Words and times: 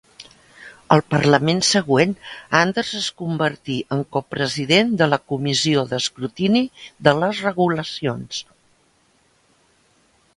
Al 0.93 1.01
parlament 1.13 1.59
següent, 1.65 2.15
Anders 2.59 2.93
es 2.99 3.09
convertí 3.19 3.75
en 3.97 4.01
copresident 4.17 4.89
de 5.01 5.09
la 5.11 5.19
Comissió 5.33 5.83
d'escrutini 5.91 6.63
de 7.09 7.17
les 7.21 7.43
regulacions. 7.49 8.41